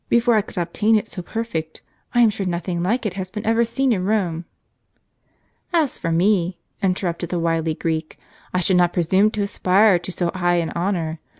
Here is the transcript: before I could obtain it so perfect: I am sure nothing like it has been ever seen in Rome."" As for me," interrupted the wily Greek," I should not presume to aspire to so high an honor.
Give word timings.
before 0.09 0.33
I 0.33 0.41
could 0.41 0.57
obtain 0.57 0.95
it 0.95 1.07
so 1.07 1.21
perfect: 1.21 1.83
I 2.15 2.21
am 2.21 2.31
sure 2.31 2.47
nothing 2.47 2.81
like 2.81 3.05
it 3.05 3.13
has 3.13 3.29
been 3.29 3.45
ever 3.45 3.63
seen 3.63 3.91
in 3.93 4.03
Rome."" 4.03 4.45
As 5.83 5.99
for 5.99 6.11
me," 6.11 6.57
interrupted 6.81 7.29
the 7.29 7.37
wily 7.37 7.75
Greek," 7.75 8.17
I 8.51 8.61
should 8.61 8.77
not 8.77 8.93
presume 8.93 9.29
to 9.29 9.43
aspire 9.43 9.99
to 9.99 10.11
so 10.11 10.31
high 10.33 10.55
an 10.55 10.71
honor. 10.71 11.19